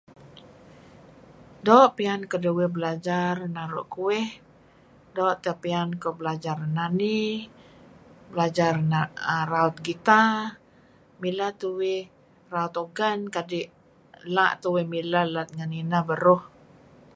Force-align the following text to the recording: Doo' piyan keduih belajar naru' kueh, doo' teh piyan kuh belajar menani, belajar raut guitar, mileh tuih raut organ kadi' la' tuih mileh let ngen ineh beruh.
Doo' 1.65 1.93
piyan 1.97 2.21
keduih 2.31 2.69
belajar 2.75 3.33
naru' 3.55 3.87
kueh, 3.93 4.27
doo' 5.15 5.37
teh 5.43 5.55
piyan 5.63 5.89
kuh 6.01 6.15
belajar 6.19 6.55
menani, 6.63 7.21
belajar 8.31 8.73
raut 9.53 9.75
guitar, 9.85 10.33
mileh 11.21 11.51
tuih 11.61 11.99
raut 12.53 12.73
organ 12.83 13.19
kadi' 13.35 13.71
la' 14.35 14.53
tuih 14.63 14.85
mileh 14.93 15.25
let 15.35 15.49
ngen 15.55 15.71
ineh 15.81 16.03
beruh. 16.09 16.41